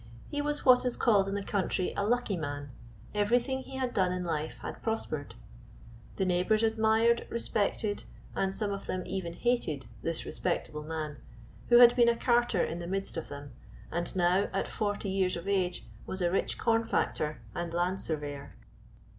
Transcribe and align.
He 0.29 0.41
was 0.41 0.65
what 0.65 0.83
is 0.83 0.97
called 0.97 1.27
in 1.27 1.35
the 1.35 1.43
country 1.43 1.93
"a 1.95 2.03
lucky 2.03 2.35
man"; 2.35 2.71
everything 3.13 3.59
he 3.61 3.75
had 3.77 3.93
done 3.93 4.11
in 4.11 4.23
life 4.23 4.57
had 4.63 4.81
prospered. 4.81 5.35
The 6.15 6.25
neighbors 6.25 6.63
admired, 6.63 7.27
respected, 7.29 8.05
and 8.35 8.55
some 8.55 8.71
of 8.71 8.87
them 8.87 9.03
even 9.05 9.33
hated 9.33 9.85
this 10.01 10.25
respectable 10.25 10.81
man, 10.81 11.17
who 11.69 11.77
had 11.77 11.95
been 11.95 12.09
a 12.09 12.15
carter 12.15 12.63
in 12.63 12.79
the 12.79 12.87
midst 12.87 13.15
of 13.15 13.27
them, 13.27 13.51
and 13.91 14.15
now 14.15 14.49
at 14.53 14.67
forty 14.67 15.07
years 15.07 15.37
of 15.37 15.47
age 15.47 15.85
was 16.07 16.19
a 16.19 16.31
rich 16.31 16.57
corn 16.57 16.83
factor 16.83 17.39
and 17.53 17.71
land 17.71 18.01
surveyor. 18.01 18.55